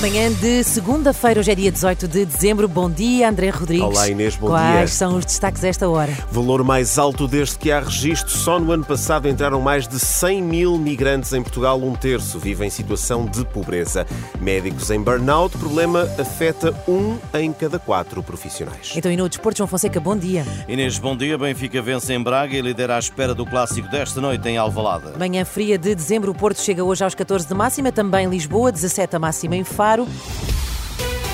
Manhã 0.00 0.32
de 0.32 0.64
segunda-feira, 0.64 1.40
hoje 1.40 1.50
é 1.50 1.54
dia 1.54 1.70
18 1.70 2.08
de 2.08 2.24
dezembro. 2.24 2.66
Bom 2.66 2.90
dia, 2.90 3.28
André 3.28 3.50
Rodrigues. 3.50 3.84
Olá, 3.84 4.08
Inês, 4.08 4.34
bom 4.34 4.46
Quais 4.46 4.64
dia. 4.64 4.76
Quais 4.78 4.92
são 4.92 5.18
os 5.18 5.26
destaques 5.26 5.60
desta 5.60 5.90
hora? 5.90 6.10
Valor 6.32 6.64
mais 6.64 6.98
alto 6.98 7.28
desde 7.28 7.58
que 7.58 7.70
há 7.70 7.80
registro. 7.80 8.30
Só 8.30 8.58
no 8.58 8.72
ano 8.72 8.82
passado 8.82 9.28
entraram 9.28 9.60
mais 9.60 9.86
de 9.86 9.98
100 9.98 10.42
mil 10.42 10.78
migrantes 10.78 11.34
em 11.34 11.42
Portugal. 11.42 11.78
Um 11.78 11.94
terço 11.94 12.38
vive 12.38 12.64
em 12.64 12.70
situação 12.70 13.26
de 13.26 13.44
pobreza. 13.44 14.06
Médicos 14.40 14.90
em 14.90 15.02
burnout. 15.02 15.58
Problema 15.58 16.08
afeta 16.18 16.74
um 16.88 17.18
em 17.34 17.52
cada 17.52 17.78
quatro 17.78 18.22
profissionais. 18.22 18.94
Então, 18.96 19.12
e 19.12 19.18
no 19.18 19.28
Desporto, 19.28 19.58
João 19.58 19.68
Fonseca, 19.68 20.00
bom 20.00 20.16
dia. 20.16 20.46
Inês, 20.66 20.98
bom 20.98 21.14
dia. 21.14 21.36
Benfica 21.36 21.82
vence 21.82 22.10
em 22.14 22.22
Braga 22.22 22.56
e 22.56 22.62
lidera 22.62 22.96
à 22.96 22.98
espera 22.98 23.34
do 23.34 23.44
clássico 23.44 23.86
desta 23.90 24.18
noite 24.18 24.48
em 24.48 24.56
Alvalade. 24.56 25.18
Manhã 25.18 25.44
fria 25.44 25.76
de 25.76 25.94
dezembro, 25.94 26.32
o 26.32 26.34
Porto 26.34 26.62
chega 26.62 26.82
hoje 26.82 27.04
aos 27.04 27.14
14 27.14 27.46
de 27.46 27.52
máxima, 27.52 27.92
também 27.92 28.26
Lisboa, 28.30 28.72
17 28.72 29.16
a 29.16 29.18
máxima 29.18 29.56
em 29.56 29.62
Faro 29.62 29.89
claro 29.90 30.06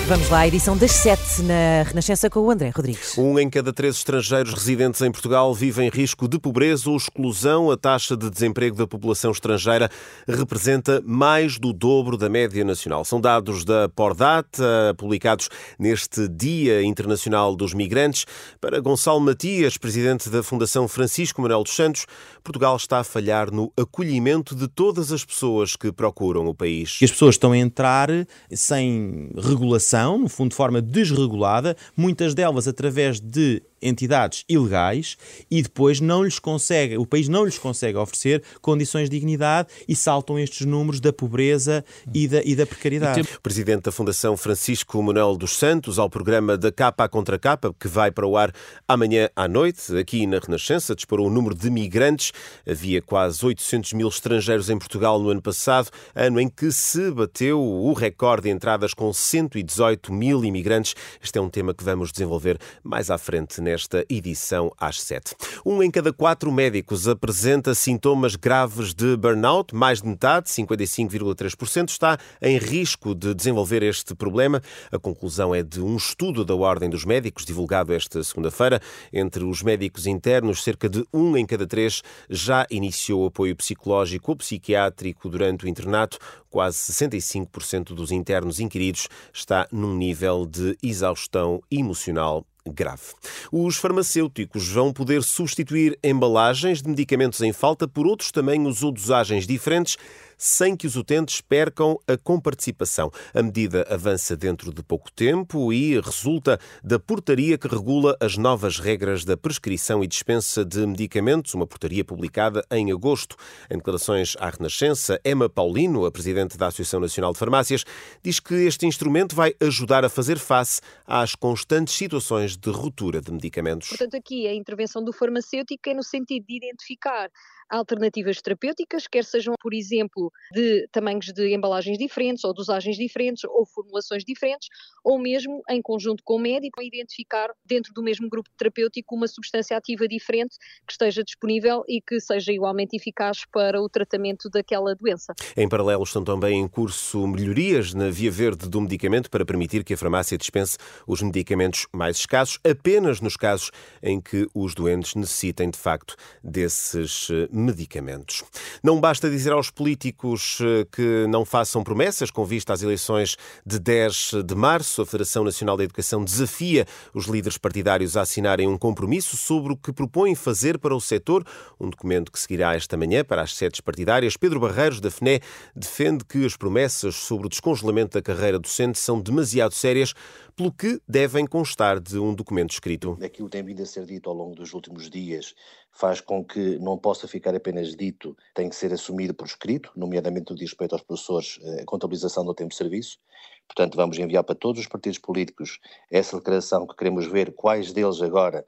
Vamos 0.09 0.29
lá, 0.29 0.39
a 0.39 0.47
edição 0.47 0.77
das 0.77 0.93
7 0.93 1.43
na 1.43 1.83
Renascença 1.85 2.31
com 2.31 2.39
o 2.39 2.49
André 2.49 2.71
Rodrigues. 2.73 3.19
Um 3.19 3.37
em 3.41 3.51
cada 3.51 3.73
três 3.73 3.97
estrangeiros 3.97 4.55
residentes 4.55 5.03
em 5.03 5.11
Portugal 5.11 5.53
vive 5.53 5.83
em 5.83 5.91
risco 5.91 6.29
de 6.29 6.39
pobreza 6.39 6.89
ou 6.89 6.97
exclusão. 6.97 7.73
A 7.73 7.77
taxa 7.77 8.17
de 8.17 8.31
desemprego 8.31 8.77
da 8.77 8.87
população 8.87 9.33
estrangeira 9.33 9.91
representa 10.29 11.03
mais 11.05 11.59
do 11.59 11.73
dobro 11.73 12.17
da 12.17 12.29
média 12.29 12.65
nacional. 12.65 13.05
São 13.05 13.21
dados 13.21 13.65
da 13.65 13.89
Pordata, 13.89 14.95
publicados 14.97 15.49
neste 15.77 16.29
Dia 16.29 16.85
Internacional 16.85 17.57
dos 17.57 17.75
Migrantes. 17.75 18.27
Para 18.61 18.79
Gonçalo 18.79 19.19
Matias, 19.19 19.77
presidente 19.77 20.31
da 20.31 20.41
Fundação 20.41 20.87
Francisco 20.87 21.43
Manuel 21.43 21.65
dos 21.65 21.75
Santos, 21.75 22.07
Portugal 22.45 22.77
está 22.77 23.01
a 23.01 23.05
falhar 23.05 23.51
no 23.51 23.73
acolhimento 23.77 24.55
de 24.55 24.69
todas 24.69 25.11
as 25.11 25.25
pessoas 25.25 25.75
que 25.75 25.91
procuram 25.91 26.47
o 26.47 26.55
país. 26.55 26.99
E 27.03 27.07
as 27.07 27.11
pessoas 27.11 27.35
estão 27.35 27.51
a 27.51 27.59
entrar 27.59 28.09
sem 28.53 29.31
regulação 29.37 29.96
no 30.05 30.29
fundo 30.29 30.51
de 30.51 30.57
forma 30.57 30.81
desregulada, 30.81 31.77
muitas 31.97 32.35
delas 32.35 32.69
através 32.69 33.21
de 33.21 33.63
entidades 33.81 34.45
ilegais 34.49 35.17
e 35.51 35.63
depois 35.63 36.01
não 36.01 36.23
lhes 36.23 36.39
consegue, 36.39 36.97
o 36.97 37.07
país 37.07 37.29
não 37.29 37.45
lhes 37.45 37.59
consegue 37.59 37.99
oferecer 37.99 38.43
condições 38.61 39.09
de 39.11 39.17
dignidade 39.17 39.69
e 39.89 39.95
saltam 39.95 40.39
estes 40.39 40.67
números 40.67 41.01
da 41.01 41.13
pobreza 41.13 41.85
e 42.15 42.29
da, 42.29 42.43
e 42.43 42.55
da 42.55 42.67
precariedade. 42.67 43.21
O 43.21 43.41
presidente 43.41 43.83
da 43.83 43.93
Fundação 43.93 44.37
Francisco 44.37 45.03
Manuel 45.03 45.37
dos 45.37 45.57
Santos 45.57 45.99
ao 45.99 46.09
programa 46.09 46.57
da 46.57 46.73
Capa 46.73 47.09
contra 47.09 47.39
Capa, 47.39 47.75
que 47.79 47.89
vai 47.89 48.11
para 48.11 48.27
o 48.27 48.37
ar 48.37 48.53
amanhã 48.87 49.29
à 49.35 49.49
noite, 49.49 49.97
aqui 49.97 50.27
na 50.27 50.39
Renascença, 50.39 50.95
disparou 50.95 51.27
o 51.27 51.31
número 51.31 51.55
de 51.55 51.71
migrantes. 51.71 52.33
Havia 52.69 53.03
quase 53.03 53.45
800 53.45 53.93
mil 53.93 54.09
estrangeiros 54.09 54.71
em 54.71 54.79
Portugal 54.79 55.19
no 55.21 55.31
ano 55.31 55.43
passado, 55.43 55.91
ano 56.15 56.41
em 56.41 56.49
que 56.49 56.71
se 56.73 57.11
bateu 57.11 57.61
o 57.61 57.93
recorde 57.93 58.47
de 58.47 58.51
entradas 58.51 58.95
com 58.95 59.13
118 59.13 60.13
mil 60.13 60.45
imigrantes. 60.45 60.95
Este 61.23 61.39
é 61.39 61.41
um 61.41 61.49
tema 61.49 61.75
que 61.75 61.83
vamos 61.83 62.13
desenvolver 62.13 62.59
mais 62.83 63.11
à 63.11 63.19
frente 63.19 63.61
nesta 63.67 64.07
edição 64.09 64.73
às 64.79 65.01
sete. 65.03 65.35
Um 65.65 65.83
em 65.83 65.91
cada 65.91 66.13
quatro 66.13 66.53
médicos 66.53 67.09
apresenta 67.09 67.75
sintomas 67.75 68.37
graves 68.37 68.95
de 68.95 69.17
burnout. 69.17 69.75
Mais 69.75 70.01
de 70.01 70.07
metade, 70.07 70.49
55,3%, 70.49 71.89
está 71.89 72.17
em 72.41 72.59
risco 72.59 73.13
de 73.13 73.35
desenvolver 73.35 73.83
este 73.83 74.15
problema. 74.15 74.63
A 74.93 75.01
conclusão 75.01 75.53
é 75.53 75.65
de 75.65 75.81
um 75.81 75.97
estudo 75.97 76.45
da 76.45 76.55
Ordem 76.55 76.89
dos 76.89 77.05
Médicos, 77.05 77.45
divulgado 77.45 77.93
esta 77.93 78.23
segunda-feira. 78.23 78.81
Entre 79.13 79.43
os 79.43 79.65
médicos 79.65 80.07
internos, 80.07 80.63
cerca 80.63 80.89
de 80.89 81.05
um 81.13 81.37
em 81.37 81.45
cada 81.45 81.67
três 81.67 82.03
já 82.31 82.65
iniciou 82.71 83.27
apoio 83.27 83.57
psicológico 83.57 84.31
ou 84.31 84.37
psiquiátrico 84.37 85.29
durante 85.29 85.65
o 85.65 85.69
internato. 85.69 86.19
Quase 86.49 86.79
65% 86.93 87.95
dos 87.95 88.13
internos 88.13 88.61
inquiridos 88.61 89.09
está 89.35 89.67
num 89.73 89.97
nível 89.97 90.47
de 90.47 90.79
exaustão 90.81 91.61
emocional 91.69 92.47
grave. 92.73 93.03
Os 93.51 93.77
farmacêuticos 93.77 94.69
vão 94.69 94.93
poder 94.93 95.23
substituir 95.23 95.99
embalagens 96.03 96.83
de 96.83 96.89
medicamentos 96.89 97.41
em 97.41 97.53
falta 97.53 97.87
por 97.87 98.07
outros 98.07 98.31
tamanhos 98.31 98.83
ou 98.83 98.93
dosagens 98.93 99.47
diferentes 99.47 99.97
sem 100.37 100.77
que 100.77 100.87
os 100.87 100.97
utentes 100.97 101.41
percam 101.41 101.99
a 102.07 102.17
comparticipação. 102.17 103.11
A 103.35 103.43
medida 103.43 103.87
avança 103.89 104.37
dentro 104.37 104.73
de 104.73 104.83
pouco 104.83 105.11
tempo 105.13 105.73
e 105.73 105.99
resulta 106.01 106.59
da 106.83 106.99
portaria 106.99 107.59
que 107.59 107.69
regula 107.69 108.17
as 108.21 108.37
novas 108.37 108.79
regras 108.79 109.25
da 109.25 109.37
prescrição 109.37 110.03
e 110.03 110.07
dispensa 110.07 110.65
de 110.65 110.87
medicamentos, 110.87 111.55
uma 111.55 111.67
portaria 111.67 112.05
publicada 112.05 112.65
em 112.71 112.93
agosto. 112.93 113.37
Em 113.71 113.77
declarações 113.77 114.37
à 114.39 114.51
Renascença, 114.51 115.21
Emma 115.25 115.49
Paulino, 115.49 116.05
a 116.05 116.13
presidente 116.13 116.57
da 116.57 116.67
Associação 116.67 117.01
Nacional 117.01 117.33
de 117.33 117.39
Farmácias, 117.39 117.85
diz 118.23 118.41
que 118.41 118.55
este 118.55 118.87
instrumento 118.87 119.35
vai 119.35 119.55
ajudar 119.61 120.05
a 120.05 120.09
fazer 120.09 120.39
face 120.39 120.81
às 121.07 121.35
constantes 121.35 121.95
situações 121.95 122.57
de 122.57 122.71
ruptura 122.71 123.21
de 123.21 123.33
medicamentos. 123.33 123.89
Portanto, 123.89 124.17
aqui 124.17 124.47
a 124.47 124.55
intervenção 124.55 125.03
do 125.03 125.13
farmacêutico 125.13 125.89
é 125.89 125.95
no 125.95 126.03
sentido 126.03 126.45
de 126.47 126.57
identificar 126.57 127.31
alternativas 127.69 128.41
terapêuticas, 128.41 129.07
quer 129.07 129.25
sejam, 129.25 129.55
por 129.61 129.75
exemplo, 129.75 130.26
de 130.53 130.89
tamanhos 130.93 131.33
de 131.33 131.55
embalagens 131.55 131.99
diferentes, 131.99 132.45
ou 132.45 132.55
dosagens 132.55 132.97
diferentes, 132.97 133.45
ou 133.45 133.67
formulações 133.67 134.25
diferentes, 134.25 134.69
ou 135.07 135.21
mesmo 135.21 135.63
em 135.71 135.81
conjunto 135.81 136.21
com 136.25 136.35
o 136.35 136.39
médico, 136.41 136.83
identificar 136.83 137.49
dentro 137.65 137.95
do 137.95 138.03
mesmo 138.03 138.29
grupo 138.29 138.51
terapêutico 138.59 139.15
uma 139.15 139.29
substância 139.29 139.77
ativa 139.77 140.09
diferente 140.09 140.57
que 140.85 140.93
esteja 140.93 141.23
disponível 141.23 141.85
e 141.87 142.01
que 142.01 142.19
seja 142.19 142.51
igualmente 142.51 142.97
eficaz 142.97 143.45
para 143.53 143.81
o 143.81 143.89
tratamento 143.89 144.51
daquela 144.51 144.97
doença. 144.97 145.33
Em 145.57 145.69
paralelo 145.69 146.03
estão 146.03 146.25
também 146.25 146.61
em 146.61 146.67
curso 146.67 147.25
melhorias 147.29 147.95
na 147.95 148.11
via 148.11 148.33
verde 148.33 148.69
do 148.69 148.81
medicamento 148.81 149.31
para 149.31 149.45
permitir 149.47 149.85
que 149.85 149.95
a 149.95 149.97
farmácia 149.97 150.37
dispense 150.37 150.77
os 151.07 151.23
medicamentos 151.23 151.87
mais 151.93 152.17
escassos 152.17 152.59
apenas 152.69 153.21
nos 153.21 153.37
casos 153.37 153.71
em 154.03 154.21
que 154.21 154.49
os 154.53 154.75
doentes 154.75 155.15
necessitem 155.15 155.71
de 155.71 155.79
facto 155.79 156.17
desses 156.43 157.29
medicamentos. 157.53 158.43
Não 158.83 159.01
basta 159.01 159.31
dizer 159.31 159.53
aos 159.53 159.71
políticos 159.71 160.59
eh, 160.61 160.85
que 160.91 161.27
não 161.29 161.45
façam 161.45 161.85
promessas 161.85 162.29
com 162.29 162.45
vista 162.45 162.73
às 162.73 162.83
eleições 162.83 163.37
de 163.65 163.79
10 163.79 164.43
de 164.45 164.55
março. 164.57 164.96
A 165.03 165.07
Federação 165.07 165.45
Nacional 165.45 165.77
da 165.77 165.85
Educação 165.85 166.25
desafia 166.25 166.87
os 167.13 167.27
líderes 167.27 167.59
partidários 167.59 168.17
a 168.17 168.23
assinarem 168.23 168.67
um 168.67 168.79
compromisso 168.79 169.37
sobre 169.37 169.73
o 169.73 169.77
que 169.77 169.93
propõem 169.93 170.35
fazer 170.35 170.79
para 170.79 170.95
o 170.95 171.01
setor, 171.01 171.45
um 171.79 171.91
documento 171.91 172.33
que 172.33 172.39
seguirá 172.39 172.75
esta 172.75 172.97
manhã 172.97 173.25
para 173.25 173.43
as 173.43 173.55
sedes 173.55 173.81
partidárias. 173.81 174.37
Pedro 174.37 174.61
Barreiros, 174.61 175.01
da 175.01 175.11
FNE, 175.11 175.41
defende 175.75 176.25
que 176.25 176.45
as 176.45 176.57
promessas 176.57 177.15
sobre 177.17 177.47
o 177.47 177.51
descongelamento 177.51 178.19
da 178.19 178.23
carreira 178.23 178.59
docente 178.59 178.99
são 178.99 179.21
demasiado 179.21 179.73
sérias, 179.73 180.15
pelo 180.55 180.73
que 180.73 181.01
devem 181.07 181.47
constar 181.47 182.01
de 182.01 182.19
um 182.19 182.35
documento 182.35 182.71
escrito. 182.71 183.19
Aquilo 183.23 183.49
tem 183.51 183.63
vindo 183.63 183.83
a 183.83 183.87
ser 183.87 184.07
dito 184.07 184.31
ao 184.31 184.35
longo 184.35 184.55
dos 184.55 184.73
últimos 184.73 185.11
dias 185.11 185.55
faz 185.97 186.21
com 186.21 186.45
que 186.45 186.79
não 186.79 186.99
possa 186.99 187.27
ficar 187.27 187.55
apenas 187.55 187.97
dito, 187.97 188.37
tem 188.55 188.69
que 188.69 188.77
ser 188.77 188.93
assumido 188.93 189.33
por 189.33 189.47
escrito, 189.47 189.91
nomeadamente 189.97 190.53
no 190.53 190.59
respeito 190.59 190.95
aos 190.95 191.03
professores, 191.03 191.59
a 191.81 191.85
contabilização 191.87 192.45
do 192.45 192.55
tempo 192.55 192.71
de 192.71 192.77
serviço. 192.77 193.19
Portanto, 193.67 193.97
vamos 193.97 194.19
enviar 194.19 194.45
para 194.45 194.55
todos 194.55 194.81
os 194.81 194.87
partidos 194.87 195.19
políticos 195.19 195.79
essa 196.11 196.37
declaração 196.37 196.87
que 196.87 196.95
queremos 196.95 197.27
ver 197.27 197.53
quais 197.55 197.93
deles 197.93 198.21
agora 198.21 198.65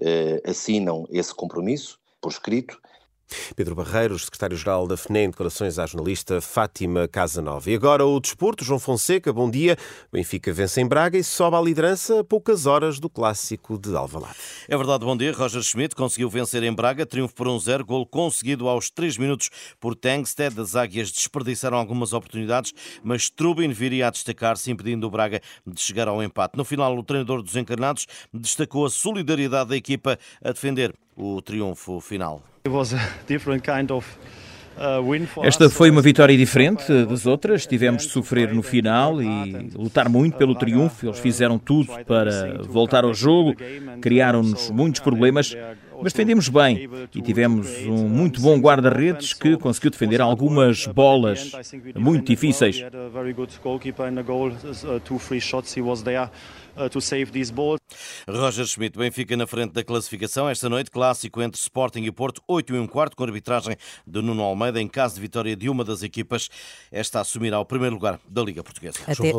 eh, 0.00 0.40
assinam 0.44 1.06
esse 1.10 1.34
compromisso 1.34 1.98
por 2.20 2.30
escrito 2.30 2.80
Pedro 3.54 3.74
Barreiros, 3.74 4.24
secretário-geral 4.24 4.86
da 4.86 4.96
FNE, 4.96 5.20
em 5.20 5.30
declarações 5.30 5.78
à 5.78 5.86
jornalista 5.86 6.40
Fátima 6.40 7.08
Casanova. 7.08 7.70
E 7.70 7.74
agora 7.74 8.04
o 8.04 8.20
desporto, 8.20 8.64
João 8.64 8.78
Fonseca, 8.78 9.32
bom 9.32 9.50
dia. 9.50 9.76
Benfica 10.12 10.52
vence 10.52 10.80
em 10.80 10.86
Braga 10.86 11.18
e 11.18 11.24
sobe 11.24 11.56
à 11.56 11.60
liderança 11.60 12.20
a 12.20 12.24
poucas 12.24 12.66
horas 12.66 12.98
do 12.98 13.08
clássico 13.08 13.78
de 13.78 13.94
Alvalade. 13.96 14.36
É 14.68 14.76
verdade, 14.76 15.04
bom 15.04 15.16
dia. 15.16 15.32
Roger 15.32 15.62
Schmidt 15.62 15.94
conseguiu 15.94 16.28
vencer 16.28 16.62
em 16.62 16.72
Braga, 16.72 17.04
triunfo 17.04 17.34
por 17.34 17.46
1-0, 17.46 17.82
um 17.82 17.84
gol 17.84 18.06
conseguido 18.06 18.68
aos 18.68 18.90
3 18.90 19.18
minutos 19.18 19.50
por 19.80 19.94
Tangsted. 19.94 20.60
As 20.60 20.76
águias 20.76 21.10
desperdiçaram 21.10 21.76
algumas 21.76 22.12
oportunidades, 22.12 22.72
mas 23.02 23.30
Trubin 23.30 23.70
viria 23.72 24.08
a 24.08 24.10
destacar-se, 24.10 24.70
impedindo 24.70 25.06
o 25.06 25.10
Braga 25.10 25.40
de 25.66 25.80
chegar 25.80 26.08
ao 26.08 26.22
empate. 26.22 26.56
No 26.56 26.64
final, 26.64 26.96
o 26.96 27.02
treinador 27.02 27.42
dos 27.42 27.56
encarnados 27.56 28.06
destacou 28.32 28.86
a 28.86 28.90
solidariedade 28.90 29.70
da 29.70 29.76
equipa 29.76 30.18
a 30.42 30.52
defender 30.52 30.94
o 31.18 31.42
triunfo 31.42 32.00
final. 32.00 32.40
Esta 35.42 35.68
foi 35.68 35.90
uma 35.90 36.00
vitória 36.00 36.36
diferente 36.36 37.04
das 37.04 37.26
outras. 37.26 37.66
Tivemos 37.66 38.04
de 38.04 38.10
sofrer 38.10 38.54
no 38.54 38.62
final 38.62 39.20
e 39.20 39.70
lutar 39.74 40.08
muito 40.08 40.36
pelo 40.36 40.54
triunfo. 40.54 41.06
Eles 41.06 41.18
fizeram 41.18 41.58
tudo 41.58 41.92
para 42.06 42.62
voltar 42.62 43.02
ao 43.02 43.12
jogo, 43.12 43.54
criaram-nos 44.00 44.70
muitos 44.70 45.00
problemas. 45.00 45.56
Mas 46.00 46.12
defendemos 46.12 46.48
bem 46.48 46.88
e 47.12 47.20
tivemos 47.20 47.68
um 47.88 48.08
muito 48.08 48.40
bom 48.40 48.56
guarda-redes 48.60 49.32
que 49.32 49.56
conseguiu 49.56 49.90
defender 49.90 50.20
algumas 50.20 50.86
bolas 50.86 51.50
muito 51.96 52.26
difíceis. 52.26 52.80
Roger 58.28 58.66
Schmidt, 58.66 58.96
Benfica 58.96 59.36
na 59.36 59.46
frente 59.46 59.72
da 59.72 59.82
classificação. 59.82 60.48
Esta 60.48 60.68
noite, 60.68 60.90
clássico 60.90 61.42
entre 61.42 61.60
Sporting 61.60 62.02
e 62.04 62.12
Porto, 62.12 62.42
8 62.46 62.74
e 62.74 62.78
um 62.78 62.86
quarto, 62.86 63.16
com 63.16 63.24
arbitragem 63.24 63.76
de 64.06 64.22
Nuno 64.22 64.42
Almeida. 64.42 64.80
Em 64.80 64.86
caso 64.86 65.16
de 65.16 65.20
vitória 65.20 65.56
de 65.56 65.68
uma 65.68 65.84
das 65.84 66.02
equipas, 66.02 66.48
esta 66.92 67.20
assumirá 67.20 67.58
o 67.58 67.64
primeiro 67.64 67.94
lugar 67.96 68.20
da 68.28 68.42
Liga 68.42 68.62
Portuguesa. 68.62 68.98
Até... 69.06 69.32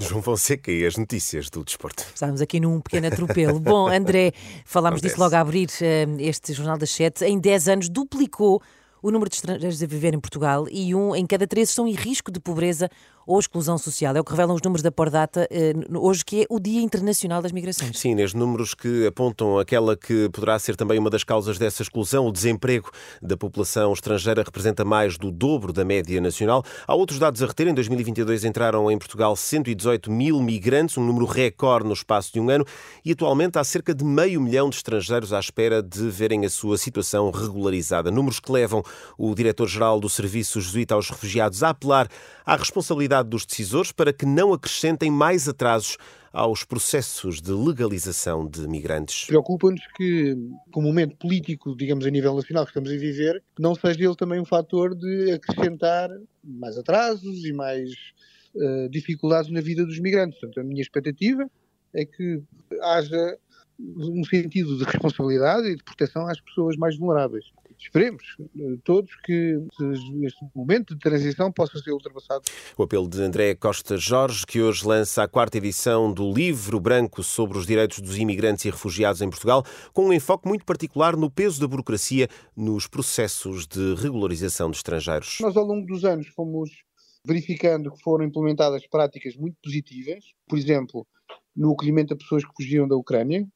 João 0.00 0.22
Fonseca 0.22 0.70
e 0.70 0.86
as 0.86 0.96
notícias 0.96 1.50
do 1.50 1.64
desporto. 1.64 2.04
Estávamos 2.14 2.40
aqui 2.40 2.60
num 2.60 2.80
pequeno 2.80 3.08
atropelo. 3.08 3.58
Bom, 3.58 3.88
André, 3.88 4.32
falámos 4.64 5.00
disso 5.00 5.18
logo 5.18 5.34
a 5.34 5.40
abrir 5.40 5.68
eh, 5.80 6.06
este 6.20 6.52
Jornal 6.52 6.78
das 6.78 6.90
Sete. 6.90 7.24
Em 7.24 7.36
10 7.36 7.68
anos 7.68 7.88
duplicou 7.88 8.62
o 9.02 9.10
número 9.10 9.28
de 9.28 9.36
estrangeiros 9.36 9.82
a 9.82 9.86
viver 9.86 10.14
em 10.14 10.20
Portugal 10.20 10.66
e 10.70 10.94
um 10.94 11.14
em 11.14 11.26
cada 11.26 11.46
três 11.46 11.70
estão 11.70 11.86
em 11.86 11.92
risco 11.92 12.30
de 12.30 12.40
pobreza 12.40 12.90
ou 13.28 13.38
exclusão 13.38 13.76
social. 13.76 14.16
É 14.16 14.20
o 14.20 14.24
que 14.24 14.30
revelam 14.30 14.56
os 14.56 14.62
números 14.62 14.82
da 14.82 14.90
Pordata 14.90 15.46
eh, 15.50 15.74
hoje, 15.94 16.24
que 16.24 16.42
é 16.42 16.46
o 16.48 16.58
Dia 16.58 16.80
Internacional 16.80 17.42
das 17.42 17.52
Migrações. 17.52 17.98
Sim, 17.98 18.12
Inês, 18.12 18.32
números 18.32 18.72
que 18.72 19.06
apontam 19.06 19.58
aquela 19.58 19.94
que 19.94 20.30
poderá 20.30 20.58
ser 20.58 20.76
também 20.76 20.98
uma 20.98 21.10
das 21.10 21.24
causas 21.24 21.58
dessa 21.58 21.82
exclusão. 21.82 22.26
O 22.26 22.32
desemprego 22.32 22.90
da 23.20 23.36
população 23.36 23.92
estrangeira 23.92 24.42
representa 24.42 24.82
mais 24.82 25.18
do 25.18 25.30
dobro 25.30 25.74
da 25.74 25.84
média 25.84 26.18
nacional. 26.22 26.64
Há 26.86 26.94
outros 26.94 27.18
dados 27.18 27.42
a 27.42 27.46
reter. 27.46 27.68
Em 27.68 27.74
2022 27.74 28.46
entraram 28.46 28.90
em 28.90 28.96
Portugal 28.96 29.36
118 29.36 30.10
mil 30.10 30.40
migrantes, 30.40 30.96
um 30.96 31.04
número 31.04 31.26
recorde 31.26 31.86
no 31.86 31.92
espaço 31.92 32.32
de 32.32 32.40
um 32.40 32.48
ano, 32.48 32.64
e 33.04 33.12
atualmente 33.12 33.58
há 33.58 33.64
cerca 33.64 33.94
de 33.94 34.04
meio 34.04 34.40
milhão 34.40 34.70
de 34.70 34.76
estrangeiros 34.76 35.34
à 35.34 35.38
espera 35.38 35.82
de 35.82 36.08
verem 36.08 36.46
a 36.46 36.48
sua 36.48 36.78
situação 36.78 37.30
regularizada. 37.30 38.10
Números 38.10 38.40
que 38.40 38.50
levam 38.50 38.82
o 39.16 39.34
diretor-geral 39.34 40.00
do 40.00 40.08
Serviço 40.08 40.60
Jesuíta 40.60 40.94
aos 40.94 41.10
Refugiados 41.10 41.62
a 41.62 41.70
apelar 41.70 42.08
à 42.44 42.56
responsabilidade 42.56 43.28
dos 43.28 43.44
decisores 43.44 43.92
para 43.92 44.12
que 44.12 44.26
não 44.26 44.52
acrescentem 44.52 45.10
mais 45.10 45.48
atrasos 45.48 45.96
aos 46.32 46.64
processos 46.64 47.40
de 47.40 47.52
legalização 47.52 48.46
de 48.46 48.66
migrantes. 48.68 49.26
Preocupa-nos 49.26 49.80
que, 49.96 50.36
com 50.70 50.80
o 50.80 50.82
momento 50.82 51.16
político, 51.16 51.74
digamos, 51.76 52.06
a 52.06 52.10
nível 52.10 52.34
nacional 52.34 52.64
que 52.64 52.70
estamos 52.70 52.90
a 52.90 52.96
viver, 52.96 53.42
não 53.58 53.74
seja 53.74 54.04
ele 54.04 54.16
também 54.16 54.40
um 54.40 54.44
fator 54.44 54.94
de 54.94 55.32
acrescentar 55.32 56.10
mais 56.44 56.76
atrasos 56.76 57.44
e 57.44 57.52
mais 57.52 57.90
uh, 58.54 58.88
dificuldades 58.90 59.50
na 59.50 59.60
vida 59.60 59.84
dos 59.84 59.98
migrantes. 59.98 60.38
Portanto, 60.38 60.60
a 60.60 60.64
minha 60.64 60.82
expectativa 60.82 61.48
é 61.94 62.04
que 62.04 62.42
haja 62.82 63.38
um 63.78 64.24
sentido 64.24 64.76
de 64.76 64.84
responsabilidade 64.84 65.68
e 65.68 65.76
de 65.76 65.84
proteção 65.84 66.26
às 66.26 66.40
pessoas 66.40 66.76
mais 66.76 66.96
vulneráveis 66.96 67.46
esperemos 67.78 68.36
todos 68.84 69.14
que 69.24 69.58
este 70.22 70.44
momento 70.54 70.94
de 70.94 71.00
transição 71.00 71.52
possa 71.52 71.78
ser 71.78 71.92
ultrapassado. 71.92 72.42
O 72.76 72.82
apelo 72.82 73.08
de 73.08 73.20
André 73.22 73.54
Costa 73.54 73.96
Jorge, 73.96 74.44
que 74.46 74.60
hoje 74.60 74.86
lança 74.86 75.22
a 75.22 75.28
quarta 75.28 75.58
edição 75.58 76.12
do 76.12 76.32
Livro 76.32 76.80
Branco 76.80 77.22
sobre 77.22 77.56
os 77.56 77.66
Direitos 77.66 78.00
dos 78.00 78.18
Imigrantes 78.18 78.64
e 78.64 78.70
Refugiados 78.70 79.22
em 79.22 79.30
Portugal, 79.30 79.64
com 79.92 80.06
um 80.06 80.12
enfoque 80.12 80.48
muito 80.48 80.64
particular 80.64 81.16
no 81.16 81.30
peso 81.30 81.60
da 81.60 81.68
burocracia 81.68 82.28
nos 82.56 82.86
processos 82.86 83.66
de 83.66 83.94
regularização 83.94 84.70
de 84.70 84.76
estrangeiros. 84.76 85.38
Nós, 85.40 85.56
ao 85.56 85.64
longo 85.64 85.86
dos 85.86 86.04
anos, 86.04 86.26
fomos 86.28 86.70
verificando 87.24 87.92
que 87.92 88.02
foram 88.02 88.24
implementadas 88.24 88.86
práticas 88.86 89.36
muito 89.36 89.56
positivas, 89.62 90.24
por 90.48 90.58
exemplo, 90.58 91.06
no 91.54 91.72
acolhimento 91.72 92.14
de 92.14 92.22
pessoas 92.22 92.44
que 92.44 92.52
fugiam 92.56 92.86
da 92.88 92.96
Ucrânia, 92.96 93.46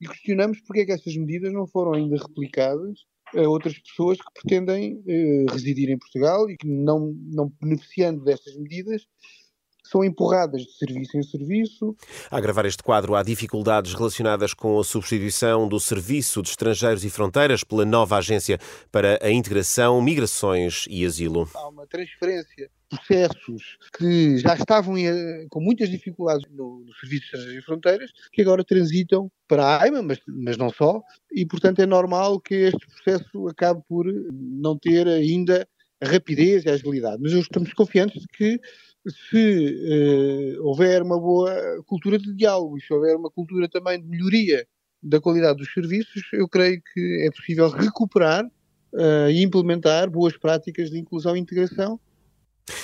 e 0.00 0.08
questionamos 0.08 0.60
porque 0.62 0.80
é 0.80 0.86
que 0.86 0.92
essas 0.92 1.14
medidas 1.14 1.52
não 1.52 1.66
foram 1.66 1.92
ainda 1.92 2.16
replicadas 2.16 3.00
a 3.36 3.48
outras 3.48 3.78
pessoas 3.78 4.18
que 4.18 4.42
pretendem 4.42 5.02
eh, 5.06 5.46
residir 5.50 5.90
em 5.90 5.98
Portugal 5.98 6.48
e 6.50 6.56
que, 6.56 6.66
não, 6.66 7.14
não 7.32 7.52
beneficiando 7.60 8.24
destas 8.24 8.56
medidas, 8.56 9.06
são 9.90 10.04
empurradas 10.04 10.62
de 10.62 10.72
serviço 10.76 11.16
em 11.16 11.22
serviço. 11.22 11.96
A 12.30 12.36
agravar 12.38 12.64
este 12.64 12.82
quadro, 12.82 13.14
há 13.14 13.22
dificuldades 13.22 13.92
relacionadas 13.92 14.54
com 14.54 14.78
a 14.78 14.84
substituição 14.84 15.68
do 15.68 15.80
Serviço 15.80 16.42
de 16.42 16.50
Estrangeiros 16.50 17.04
e 17.04 17.10
Fronteiras 17.10 17.64
pela 17.64 17.84
nova 17.84 18.16
Agência 18.16 18.58
para 18.92 19.18
a 19.20 19.30
Integração, 19.30 20.00
Migrações 20.00 20.84
e 20.88 21.04
Asilo. 21.04 21.48
Há 21.54 21.68
uma 21.68 21.86
transferência 21.86 22.70
processos 22.90 23.78
que 23.96 24.38
já 24.38 24.54
estavam 24.54 24.98
em, 24.98 25.46
com 25.48 25.60
muitas 25.60 25.88
dificuldades 25.88 26.44
no, 26.50 26.80
no 26.80 26.94
Serviço 26.94 27.22
de 27.22 27.26
Estrangeiros 27.26 27.62
e 27.62 27.66
Fronteiras, 27.66 28.10
que 28.32 28.42
agora 28.42 28.64
transitam 28.64 29.30
para 29.46 29.64
a 29.64 29.82
AIMA, 29.82 30.02
mas, 30.02 30.18
mas 30.26 30.56
não 30.56 30.70
só, 30.70 31.00
e 31.32 31.46
portanto 31.46 31.80
é 31.80 31.86
normal 31.86 32.40
que 32.40 32.54
este 32.54 32.86
processo 32.86 33.48
acabe 33.48 33.80
por 33.88 34.06
não 34.32 34.76
ter 34.76 35.06
ainda 35.06 35.66
a 36.00 36.08
rapidez 36.08 36.64
e 36.64 36.68
a 36.68 36.74
agilidade. 36.74 37.22
Mas 37.22 37.32
estamos 37.32 37.72
confiantes 37.72 38.22
de 38.22 38.28
que 38.28 38.60
se 39.08 40.56
uh, 40.58 40.66
houver 40.66 41.02
uma 41.02 41.18
boa 41.18 41.54
cultura 41.86 42.18
de 42.18 42.34
diálogo 42.34 42.76
e 42.76 42.82
se 42.82 42.92
houver 42.92 43.16
uma 43.16 43.30
cultura 43.30 43.68
também 43.68 44.00
de 44.00 44.06
melhoria 44.06 44.66
da 45.02 45.20
qualidade 45.20 45.58
dos 45.58 45.72
serviços, 45.72 46.22
eu 46.32 46.46
creio 46.48 46.82
que 46.92 47.26
é 47.26 47.30
possível 47.30 47.68
recuperar 47.70 48.44
uh, 48.44 49.30
e 49.30 49.42
implementar 49.42 50.10
boas 50.10 50.36
práticas 50.36 50.90
de 50.90 50.98
inclusão 50.98 51.36
e 51.36 51.40
integração 51.40 51.98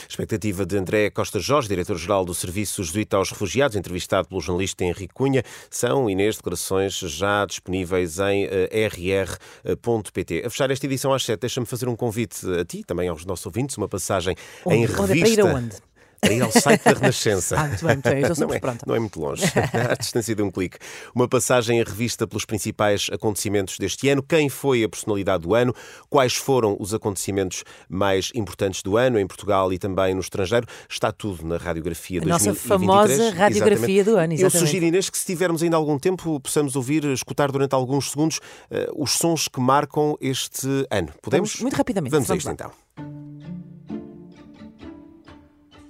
Expectativa 0.08 0.64
de 0.66 0.76
André 0.76 1.10
Costa 1.10 1.38
Jorge, 1.38 1.68
diretor-geral 1.68 2.24
do 2.24 2.34
Serviço 2.34 2.82
Jesuíta 2.82 3.16
aos 3.16 3.30
Refugiados, 3.30 3.76
entrevistado 3.76 4.28
pelo 4.28 4.40
jornalista 4.40 4.84
Henrique 4.84 5.14
Cunha. 5.14 5.42
São, 5.70 6.08
Inês, 6.08 6.36
declarações 6.36 6.98
já 6.98 7.44
disponíveis 7.46 8.18
em 8.18 8.44
eh, 8.50 8.88
rr.pt. 8.88 10.42
A 10.46 10.50
fechar 10.50 10.70
esta 10.70 10.86
edição 10.86 11.12
às 11.12 11.24
7, 11.24 11.40
deixa-me 11.40 11.66
fazer 11.66 11.88
um 11.88 11.96
convite 11.96 12.46
a 12.60 12.64
ti, 12.64 12.84
também 12.84 13.08
aos 13.08 13.24
nossos 13.24 13.46
ouvintes, 13.46 13.76
uma 13.76 13.88
passagem 13.88 14.34
onde, 14.64 14.76
em 14.76 14.84
onde 14.84 14.92
revista. 14.92 15.40
É 15.40 15.42
para 15.42 15.50
ir 15.50 15.54
aonde? 15.54 15.76
Para 16.20 16.32
ir 16.32 16.42
ao 16.42 16.50
site 16.50 16.82
da 16.84 16.92
Renascença. 16.92 17.56
ah, 17.58 17.68
muito 17.68 17.84
bem, 17.84 17.94
muito 17.94 18.10
bem. 18.10 18.22
Eu 18.22 18.46
não, 18.46 18.54
é, 18.54 18.60
não 18.86 18.94
é 18.94 18.98
muito 18.98 19.20
longe, 19.20 19.44
à 19.90 19.94
distância 19.94 20.34
de 20.34 20.42
um 20.42 20.50
clique. 20.50 20.78
Uma 21.14 21.28
passagem 21.28 21.80
em 21.80 21.84
revista 21.84 22.26
pelos 22.26 22.44
principais 22.44 23.08
acontecimentos 23.12 23.78
deste 23.78 24.08
ano, 24.08 24.22
quem 24.22 24.48
foi 24.48 24.84
a 24.84 24.88
personalidade 24.88 25.42
do 25.42 25.54
ano, 25.54 25.74
quais 26.08 26.34
foram 26.34 26.76
os 26.78 26.94
acontecimentos 26.94 27.64
mais 27.88 28.30
importantes 28.34 28.82
do 28.82 28.96
ano 28.96 29.18
em 29.18 29.26
Portugal 29.26 29.72
e 29.72 29.78
também 29.78 30.14
no 30.14 30.20
estrangeiro. 30.20 30.66
Está 30.88 31.12
tudo 31.12 31.46
na 31.46 31.56
radiografia 31.56 32.20
a 32.20 32.24
2023. 32.24 32.56
Nossa 32.56 32.68
famosa 32.68 33.30
radiografia 33.30 34.00
exatamente. 34.00 34.04
do 34.04 34.16
ano. 34.16 34.32
Exatamente. 34.32 34.42
Eu 34.42 34.50
sugiro, 34.50 34.84
Inês, 34.86 35.10
que 35.10 35.18
se 35.18 35.26
tivermos 35.26 35.62
ainda 35.62 35.76
algum 35.76 35.98
tempo, 35.98 36.40
possamos 36.40 36.76
ouvir, 36.76 37.04
escutar 37.04 37.50
durante 37.50 37.74
alguns 37.74 38.10
segundos 38.10 38.38
uh, 38.70 39.02
os 39.02 39.12
sons 39.12 39.48
que 39.48 39.60
marcam 39.60 40.16
este 40.20 40.68
ano. 40.90 41.08
Podemos? 41.22 41.50
Vamos, 41.50 41.60
muito 41.62 41.76
rapidamente. 41.76 42.10
Vamos, 42.10 42.28
Vamos 42.28 42.46
a 42.46 42.48
lá. 42.48 42.54
isto 42.54 42.64
então. 42.64 43.65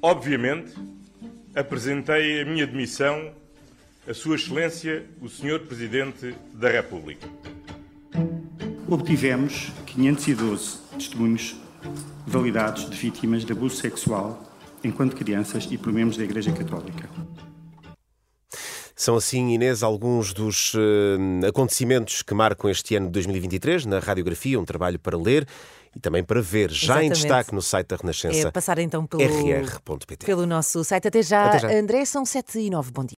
Obviamente, 0.02 0.72
apresentei 1.54 2.42
a 2.42 2.44
minha 2.44 2.66
demissão 2.66 3.32
a 4.08 4.14
Sua 4.14 4.36
Excelência, 4.36 5.04
o 5.20 5.28
Sr. 5.28 5.60
Presidente 5.66 6.34
da 6.54 6.70
República. 6.70 7.28
Obtivemos 8.88 9.72
512 9.86 10.78
testemunhos 10.96 11.56
validados 12.26 12.88
de 12.88 12.96
vítimas 12.96 13.44
de 13.44 13.52
abuso 13.52 13.76
sexual 13.76 14.44
enquanto 14.84 15.16
crianças 15.16 15.66
e 15.70 15.76
por 15.76 15.92
membros 15.92 16.16
da 16.16 16.24
Igreja 16.24 16.52
Católica. 16.52 17.08
São 18.94 19.16
assim, 19.16 19.50
Inês, 19.50 19.82
alguns 19.82 20.32
dos 20.32 20.72
uh, 20.74 21.46
acontecimentos 21.46 22.22
que 22.22 22.32
marcam 22.32 22.70
este 22.70 22.96
ano 22.96 23.06
de 23.06 23.12
2023 23.12 23.86
na 23.86 23.98
radiografia, 23.98 24.58
um 24.58 24.64
trabalho 24.64 24.98
para 24.98 25.18
ler 25.18 25.46
e 25.96 26.00
também 26.00 26.22
para 26.22 26.42
ver, 26.42 26.70
já 26.70 27.02
Exatamente. 27.02 27.06
em 27.06 27.12
destaque 27.12 27.54
no 27.54 27.62
site 27.62 27.86
da 27.88 27.96
Renascença. 27.96 28.48
É 28.48 28.50
passar 28.50 28.78
então 28.78 29.06
pelo, 29.06 29.22
rr.pt. 29.22 30.26
pelo 30.26 30.44
nosso 30.44 30.84
site. 30.84 31.08
Até 31.08 31.22
já, 31.22 31.46
Até 31.46 31.58
já. 31.60 31.72
André, 31.72 32.04
são 32.04 32.22
7 32.26 32.58
e 32.58 32.68
9. 32.68 32.90
Bom 32.90 33.02
dia. 33.02 33.14